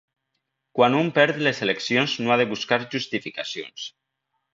[0.77, 3.85] Quan un perd les eleccions no ha de buscar justificacions.